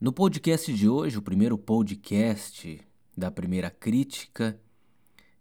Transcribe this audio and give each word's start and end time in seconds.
No 0.00 0.14
podcast 0.14 0.72
de 0.72 0.88
hoje, 0.88 1.18
o 1.18 1.22
primeiro 1.22 1.58
podcast 1.58 2.80
da 3.14 3.30
primeira 3.30 3.70
crítica, 3.70 4.58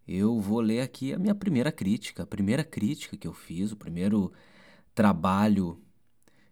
eu 0.06 0.38
vou 0.38 0.60
ler 0.60 0.82
aqui 0.82 1.14
a 1.14 1.18
minha 1.18 1.34
primeira 1.34 1.72
crítica, 1.72 2.24
a 2.24 2.26
primeira 2.26 2.62
crítica 2.62 3.16
que 3.16 3.26
eu 3.26 3.32
fiz, 3.32 3.72
o 3.72 3.78
primeiro 3.78 4.34
trabalho 4.94 5.82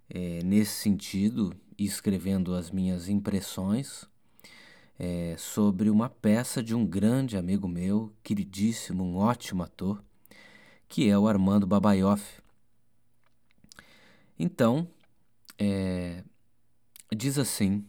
é, 0.10 0.42
nesse 0.42 0.72
sentido, 0.72 1.54
escrevendo 1.78 2.56
as 2.56 2.72
minhas 2.72 3.10
impressões 3.10 4.08
é, 4.98 5.36
sobre 5.38 5.90
uma 5.90 6.08
peça 6.08 6.64
de 6.64 6.74
um 6.74 6.86
grande 6.86 7.36
amigo 7.36 7.68
meu, 7.68 8.14
queridíssimo, 8.24 9.04
um 9.04 9.18
ótimo 9.18 9.64
ator, 9.64 10.02
que 10.88 11.10
é 11.10 11.20
o 11.20 11.28
Armando 11.28 11.68
Babaioff. 11.68 12.42
Então, 14.40 14.88
é, 15.60 16.24
diz 17.14 17.38
assim 17.38 17.86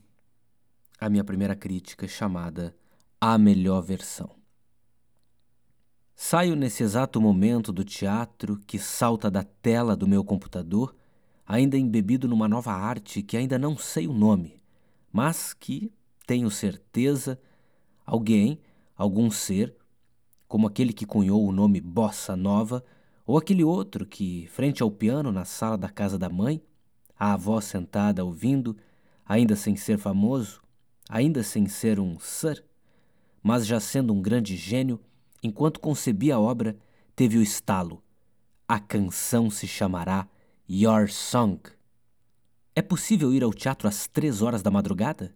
a 1.01 1.09
minha 1.09 1.23
primeira 1.23 1.55
crítica, 1.55 2.09
chamada 2.09 2.75
A 3.21 3.39
Melhor 3.39 3.83
Versão. 3.83 4.31
Saio 6.15 6.57
nesse 6.57 6.83
exato 6.83 7.21
momento 7.21 7.73
do 7.73 7.85
teatro 7.85 8.59
que 8.67 8.79
salta 8.79 9.31
da 9.31 9.45
tela 9.45 9.95
do 9.95 10.09
meu 10.09 10.25
computador, 10.25 10.97
ainda 11.47 11.79
embebido 11.79 12.27
numa 12.27 12.49
nova 12.49 12.73
arte 12.73 13.23
que 13.23 13.37
ainda 13.37 13.57
não 13.57 13.77
sei 13.79 14.09
o 14.09 14.13
nome, 14.13 14.61
mas 15.13 15.55
que, 15.55 15.93
tenho 16.27 16.51
certeza, 16.51 17.41
alguém, 18.05 18.61
algum 18.97 19.31
ser, 19.31 19.75
como 20.49 20.67
aquele 20.67 20.93
que 20.93 21.07
cunhou 21.07 21.47
o 21.47 21.53
nome 21.53 21.81
Bossa 21.81 22.35
Nova, 22.35 22.85
ou 23.25 23.39
aquele 23.39 23.63
outro 23.63 24.05
que, 24.05 24.49
frente 24.49 24.83
ao 24.83 24.91
piano 24.91 25.31
na 25.31 25.45
sala 25.45 25.79
da 25.79 25.89
casa 25.89 26.19
da 26.19 26.29
mãe, 26.29 26.61
a 27.17 27.35
avó 27.35 27.61
sentada 27.61 28.25
ouvindo, 28.25 28.77
ainda 29.25 29.55
sem 29.55 29.77
ser 29.77 29.99
famoso, 29.99 30.61
ainda 31.09 31.43
sem 31.43 31.67
ser 31.67 31.99
um 31.99 32.19
sir, 32.19 32.65
mas 33.43 33.67
já 33.67 33.81
sendo 33.81 34.13
um 34.13 34.21
grande 34.21 34.57
gênio, 34.57 35.01
enquanto 35.43 35.81
concebia 35.81 36.37
a 36.37 36.41
obra, 36.41 36.77
teve 37.17 37.39
o 37.39 37.43
estalo. 37.43 38.03
A 38.67 38.79
canção 38.79 39.51
se 39.51 39.67
chamará 39.67 40.29
Your 40.69 41.09
Song. 41.09 41.59
É 42.77 42.83
possível 42.83 43.33
ir 43.33 43.43
ao 43.43 43.53
teatro 43.53 43.89
às 43.89 44.07
três 44.07 44.43
horas 44.43 44.63
da 44.63 44.71
madrugada? 44.71 45.35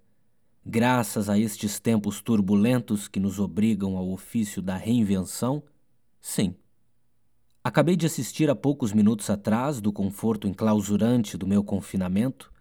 Graças 0.64 1.28
a 1.28 1.38
estes 1.38 1.80
tempos 1.80 2.20
turbulentos 2.20 3.08
que 3.08 3.18
nos 3.18 3.40
obrigam 3.40 3.96
ao 3.96 4.10
ofício 4.10 4.62
da 4.62 4.76
reinvenção? 4.76 5.62
Sim. 6.20 6.54
Acabei 7.64 7.96
de 7.96 8.06
assistir 8.06 8.50
há 8.50 8.54
poucos 8.54 8.92
minutos 8.92 9.30
atrás, 9.30 9.80
do 9.80 9.92
conforto 9.92 10.46
enclausurante 10.46 11.36
do 11.36 11.46
meu 11.46 11.64
confinamento, 11.64 12.52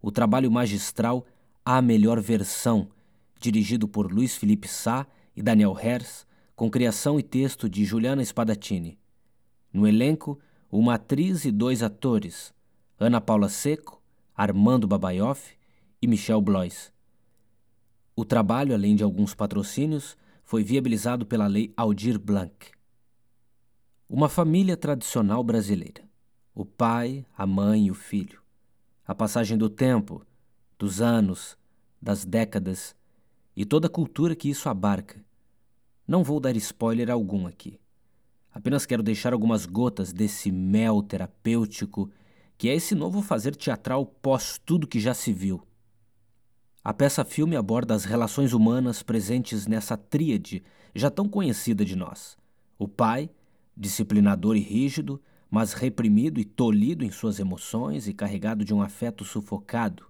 o 0.00 0.10
trabalho 0.10 0.50
magistral 0.50 1.26
a 1.64 1.80
Melhor 1.82 2.20
Versão, 2.20 2.88
dirigido 3.38 3.86
por 3.86 4.12
Luiz 4.12 4.36
Felipe 4.36 4.68
Sá 4.68 5.06
e 5.36 5.42
Daniel 5.42 5.76
Hers, 5.78 6.26
com 6.56 6.70
criação 6.70 7.18
e 7.18 7.22
texto 7.22 7.68
de 7.68 7.84
Juliana 7.84 8.22
Spadatini. 8.24 8.98
No 9.72 9.86
elenco, 9.86 10.38
uma 10.70 10.94
atriz 10.94 11.44
e 11.44 11.50
dois 11.50 11.82
atores, 11.82 12.52
Ana 12.98 13.20
Paula 13.20 13.48
Seco, 13.48 14.02
Armando 14.34 14.86
Babaioff 14.86 15.56
e 16.02 16.06
Michel 16.06 16.40
Blois. 16.40 16.92
O 18.14 18.24
trabalho, 18.24 18.74
além 18.74 18.94
de 18.94 19.02
alguns 19.02 19.34
patrocínios, 19.34 20.16
foi 20.44 20.62
viabilizado 20.62 21.24
pela 21.24 21.46
Lei 21.46 21.72
Aldir 21.76 22.18
Blanc. 22.18 22.72
Uma 24.08 24.28
família 24.28 24.76
tradicional 24.76 25.44
brasileira. 25.44 26.02
O 26.54 26.64
pai, 26.64 27.24
a 27.36 27.46
mãe 27.46 27.86
e 27.86 27.90
o 27.90 27.94
filho. 27.94 28.42
A 29.06 29.14
passagem 29.14 29.56
do 29.56 29.70
tempo, 29.70 30.26
dos 30.80 31.02
anos, 31.02 31.58
das 32.00 32.24
décadas 32.24 32.96
e 33.54 33.66
toda 33.66 33.86
a 33.86 33.90
cultura 33.90 34.34
que 34.34 34.48
isso 34.48 34.66
abarca. 34.66 35.22
Não 36.08 36.24
vou 36.24 36.40
dar 36.40 36.56
spoiler 36.56 37.10
algum 37.10 37.46
aqui. 37.46 37.78
Apenas 38.50 38.86
quero 38.86 39.02
deixar 39.02 39.34
algumas 39.34 39.66
gotas 39.66 40.10
desse 40.10 40.50
mel 40.50 41.02
terapêutico 41.02 42.10
que 42.56 42.70
é 42.70 42.74
esse 42.74 42.94
novo 42.94 43.20
fazer 43.20 43.54
teatral 43.54 44.06
pós 44.06 44.58
tudo 44.64 44.86
que 44.86 44.98
já 44.98 45.12
se 45.12 45.34
viu. 45.34 45.62
A 46.82 46.94
peça-filme 46.94 47.56
aborda 47.56 47.94
as 47.94 48.06
relações 48.06 48.54
humanas 48.54 49.02
presentes 49.02 49.66
nessa 49.66 49.98
tríade 49.98 50.64
já 50.94 51.10
tão 51.10 51.28
conhecida 51.28 51.84
de 51.84 51.94
nós: 51.94 52.38
o 52.78 52.88
pai, 52.88 53.28
disciplinador 53.76 54.56
e 54.56 54.60
rígido, 54.60 55.20
mas 55.50 55.74
reprimido 55.74 56.40
e 56.40 56.44
tolhido 56.44 57.04
em 57.04 57.10
suas 57.10 57.38
emoções 57.38 58.08
e 58.08 58.14
carregado 58.14 58.64
de 58.64 58.72
um 58.72 58.80
afeto 58.80 59.26
sufocado. 59.26 60.09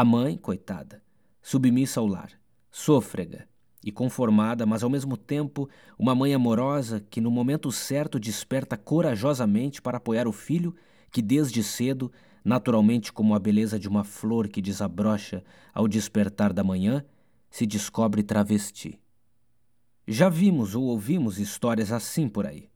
A 0.00 0.04
mãe, 0.04 0.38
coitada, 0.38 1.02
submissa 1.42 2.00
ao 2.00 2.06
lar, 2.06 2.30
sôfrega 2.70 3.46
e 3.84 3.92
conformada, 3.92 4.64
mas 4.64 4.82
ao 4.82 4.88
mesmo 4.88 5.14
tempo 5.14 5.68
uma 5.98 6.14
mãe 6.14 6.32
amorosa 6.32 7.04
que 7.10 7.20
no 7.20 7.30
momento 7.30 7.70
certo 7.70 8.18
desperta 8.18 8.78
corajosamente 8.78 9.82
para 9.82 9.98
apoiar 9.98 10.26
o 10.26 10.32
filho 10.32 10.74
que 11.12 11.20
desde 11.20 11.62
cedo, 11.62 12.10
naturalmente 12.42 13.12
como 13.12 13.34
a 13.34 13.38
beleza 13.38 13.78
de 13.78 13.88
uma 13.88 14.02
flor 14.02 14.48
que 14.48 14.62
desabrocha 14.62 15.44
ao 15.70 15.86
despertar 15.86 16.54
da 16.54 16.64
manhã, 16.64 17.04
se 17.50 17.66
descobre 17.66 18.22
travesti. 18.22 18.98
Já 20.08 20.30
vimos 20.30 20.74
ou 20.74 20.84
ouvimos 20.84 21.38
histórias 21.38 21.92
assim 21.92 22.26
por 22.26 22.46
aí, 22.46 22.70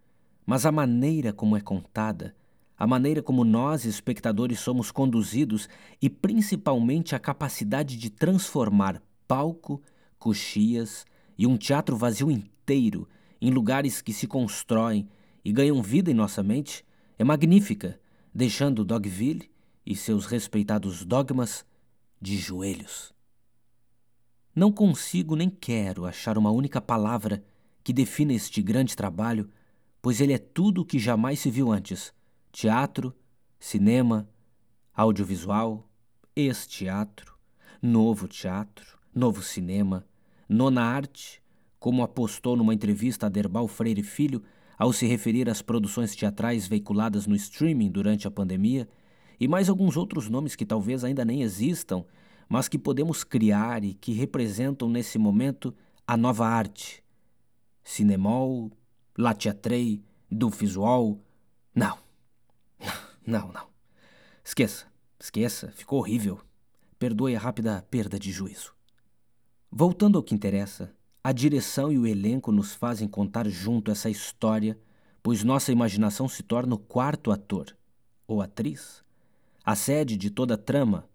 mas 0.45 0.67
a 0.67 0.71
maneira 0.71 1.33
como 1.33 1.57
é 1.57 1.61
contada 1.63 2.37
a 2.85 2.87
maneira 2.87 3.23
como 3.23 3.47
nós, 3.47 3.87
espectadores, 3.87 4.61
somos 4.61 4.91
conduzidos 4.91 5.71
e 6.03 6.11
principalmente 6.11 7.15
a 7.15 7.19
capacidade 7.19 7.97
de 7.97 8.11
transformar 8.11 9.03
palco, 9.27 9.83
coxias 10.19 11.07
e 11.39 11.47
um 11.47 11.57
teatro 11.57 11.97
vazio 11.97 12.31
inteiro 12.31 13.09
em 13.41 13.51
lugares 13.51 14.03
que 14.03 14.13
se 14.13 14.27
constroem 14.27 15.09
e 15.43 15.51
ganham 15.51 15.83
vida 15.83 16.11
em 16.11 16.15
nossa 16.15 16.43
mente 16.43 16.85
é 17.19 17.25
magnífica, 17.25 17.99
deixando 18.35 18.85
Dogville 18.85 19.51
e 19.87 19.97
seus 19.97 20.27
respeitados 20.27 21.07
dogmas 21.07 21.65
de 22.21 22.37
joelhos. 22.37 23.15
Não 24.55 24.71
consigo 24.71 25.35
nem 25.35 25.49
quero 25.49 26.05
achar 26.05 26.37
uma 26.37 26.51
única 26.51 26.83
palavra 26.83 27.43
que 27.83 27.95
defina 27.95 28.35
este 28.35 28.61
grande 28.61 28.95
trabalho, 28.95 29.49
pois 30.03 30.21
ele 30.21 30.35
é 30.35 30.39
tudo 30.39 30.83
o 30.83 30.85
que 30.85 30.99
jamais 30.99 31.41
se 31.41 31.51
viu 31.51 31.73
antes 31.73 32.13
teatro, 32.57 33.13
cinema, 33.59 34.29
audiovisual, 34.95 35.91
ex-teatro, 36.37 37.37
novo 37.83 38.29
teatro, 38.29 38.97
novo 39.13 39.43
cinema, 39.43 40.07
nona 40.49 40.81
arte, 40.85 41.43
como 41.81 42.05
apostou 42.05 42.55
numa 42.55 42.73
entrevista 42.73 43.27
a 43.27 43.29
Derbal 43.29 43.67
Freire 43.67 44.05
Filho 44.05 44.41
ao 44.79 44.93
se 44.93 45.05
referir 45.05 45.51
às 45.51 45.63
produções 45.63 46.15
teatrais 46.15 46.69
veiculadas 46.69 47.27
no 47.27 47.35
streaming 47.35 47.91
durante 47.91 48.29
a 48.29 48.31
pandemia, 48.31 48.89
e 49.41 49.49
mais 49.49 49.69
alguns 49.69 49.97
outros 49.97 50.29
nomes 50.29 50.55
que 50.55 50.65
talvez 50.65 51.03
ainda 51.03 51.25
nem 51.25 51.43
existam, 51.43 52.05
mas 52.49 52.69
que 52.69 52.79
podemos 52.79 53.25
criar 53.25 53.83
e 53.83 53.95
que 53.95 54.13
representam 54.13 54.89
nesse 54.89 55.19
momento 55.19 55.75
a 56.07 56.17
nova 56.17 56.47
arte. 56.47 57.03
Cinemol, 57.83 58.71
La 59.19 59.35
Teatrei, 59.35 60.05
do 60.31 60.49
Visual. 60.49 61.19
Não, 61.75 62.04
não, 63.27 63.53
não. 63.53 63.67
Esqueça, 64.45 64.87
esqueça, 65.19 65.73
ficou 65.73 65.99
horrível. 65.99 66.41
Perdoe 66.99 67.35
a 67.35 67.39
rápida 67.39 67.85
perda 67.91 68.19
de 68.19 68.31
juízo. 68.31 68.75
Voltando 69.71 70.17
ao 70.17 70.23
que 70.23 70.35
interessa, 70.35 70.95
a 71.23 71.33
direção 71.33 71.91
e 71.91 71.99
o 71.99 72.07
elenco 72.07 72.53
nos 72.53 72.75
fazem 72.75 73.09
contar 73.09 73.49
junto 73.49 73.91
essa 73.91 74.11
história, 74.11 74.79
pois 75.23 75.43
nossa 75.43 75.73
imaginação 75.73 76.29
se 76.29 76.43
torna 76.43 76.75
o 76.75 76.79
quarto 76.79 77.33
ator, 77.33 77.75
ou 78.27 78.43
atriz, 78.43 79.03
a 79.65 79.75
sede 79.75 80.17
de 80.17 80.31
toda 80.31 80.55
a 80.55 80.59
trama. 80.59 81.09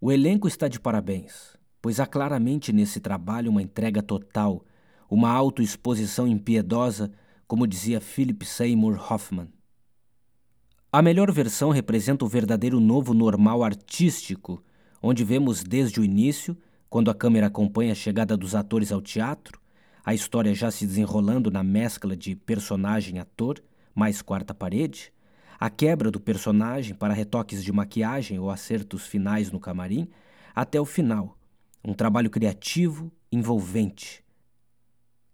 O 0.00 0.12
elenco 0.12 0.46
está 0.46 0.68
de 0.68 0.78
parabéns, 0.78 1.56
pois 1.82 1.98
há 1.98 2.06
claramente 2.06 2.72
nesse 2.72 3.00
trabalho 3.00 3.50
uma 3.50 3.60
entrega 3.60 4.02
total, 4.02 4.64
uma 5.10 5.30
autoexposição 5.30 6.28
impiedosa, 6.28 7.10
como 7.48 7.66
dizia 7.66 8.00
Philip 8.00 8.46
Seymour 8.46 9.12
Hoffman. 9.12 9.48
A 10.92 11.00
melhor 11.00 11.30
versão 11.30 11.70
representa 11.70 12.24
o 12.24 12.28
verdadeiro 12.28 12.80
novo 12.80 13.14
normal 13.14 13.62
artístico, 13.62 14.60
onde 15.00 15.22
vemos 15.22 15.62
desde 15.62 16.00
o 16.00 16.04
início, 16.04 16.56
quando 16.88 17.12
a 17.12 17.14
câmera 17.14 17.46
acompanha 17.46 17.92
a 17.92 17.94
chegada 17.94 18.36
dos 18.36 18.56
atores 18.56 18.90
ao 18.90 19.00
teatro, 19.00 19.60
a 20.04 20.12
história 20.12 20.52
já 20.52 20.68
se 20.68 20.84
desenrolando 20.84 21.48
na 21.48 21.62
mescla 21.62 22.16
de 22.16 22.34
personagem-ator, 22.34 23.62
mais 23.94 24.20
quarta 24.20 24.52
parede, 24.52 25.12
a 25.60 25.70
quebra 25.70 26.10
do 26.10 26.18
personagem 26.18 26.92
para 26.92 27.14
retoques 27.14 27.62
de 27.62 27.70
maquiagem 27.70 28.40
ou 28.40 28.50
acertos 28.50 29.06
finais 29.06 29.52
no 29.52 29.60
camarim, 29.60 30.08
até 30.52 30.80
o 30.80 30.84
final. 30.84 31.38
Um 31.84 31.94
trabalho 31.94 32.30
criativo, 32.30 33.12
envolvente. 33.30 34.24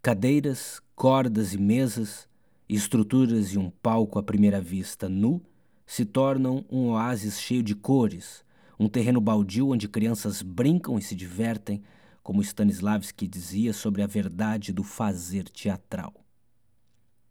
Cadeiras, 0.02 0.82
cordas 0.94 1.55
e 1.55 1.59
mesas 1.59 2.29
estruturas 2.75 3.53
e 3.53 3.59
um 3.59 3.71
palco 3.71 4.19
à 4.19 4.23
primeira 4.23 4.61
vista 4.61 5.09
nu 5.09 5.41
se 5.87 6.05
tornam 6.05 6.65
um 6.71 6.89
oásis 6.89 7.41
cheio 7.41 7.63
de 7.63 7.75
cores, 7.75 8.45
um 8.79 8.89
terreno 8.89 9.21
baldio 9.21 9.71
onde 9.71 9.89
crianças 9.89 10.43
brincam 10.43 10.99
e 10.99 11.03
se 11.03 11.15
divertem, 11.15 11.83
como 12.23 12.43
Stanislavski 12.43 13.29
dizia 13.29 13.73
sobre 13.73 14.03
a 14.03 14.07
verdade 14.07 14.73
do 14.73 14.83
fazer 14.83 15.45
teatral. 15.45 16.13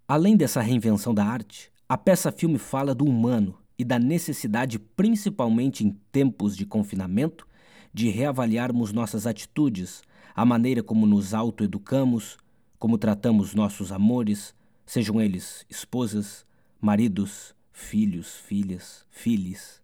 Além 0.08 0.38
dessa 0.38 0.62
reinvenção 0.62 1.14
da 1.14 1.26
arte, 1.26 1.70
a 1.88 1.98
peça-filme 1.98 2.58
fala 2.58 2.96
do 2.96 3.04
humano 3.04 3.58
e 3.78 3.84
da 3.84 4.00
necessidade, 4.00 4.80
principalmente 4.80 5.86
em 5.86 5.92
tempos 6.12 6.56
de 6.56 6.66
confinamento, 6.66 7.46
de 7.94 8.10
reavaliarmos 8.10 8.94
nossas 8.94 9.28
atitudes, 9.28 10.02
a 10.34 10.46
maneira 10.46 10.82
como 10.82 11.06
nos 11.06 11.34
autoeducamos, 11.34 12.38
como 12.80 12.98
tratamos 12.98 13.54
nossos 13.54 13.92
amores, 13.92 14.56
sejam 14.86 15.20
eles 15.20 15.66
esposas, 15.70 16.46
maridos, 16.80 17.56
filhos, 17.72 18.36
filhas, 18.36 19.06
filhos. 19.10 19.82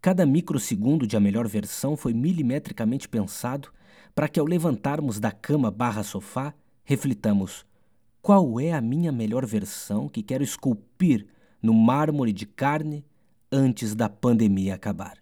Cada 0.00 0.26
microsegundo 0.26 1.06
de 1.06 1.16
a 1.16 1.20
melhor 1.20 1.46
versão 1.46 1.96
foi 1.96 2.12
milimetricamente 2.12 3.08
pensado 3.08 3.72
para 4.14 4.28
que 4.28 4.40
ao 4.40 4.46
levantarmos 4.46 5.20
da 5.20 5.30
cama 5.30 5.70
barra 5.70 6.02
sofá, 6.02 6.52
reflitamos 6.84 7.64
qual 8.20 8.58
é 8.60 8.72
a 8.72 8.80
minha 8.80 9.12
melhor 9.12 9.46
versão 9.46 10.08
que 10.08 10.22
quero 10.22 10.44
esculpir 10.44 11.26
no 11.62 11.72
mármore 11.72 12.32
de 12.32 12.46
carne 12.46 13.04
antes 13.50 13.94
da 13.94 14.08
pandemia 14.08 14.74
acabar. 14.74 15.21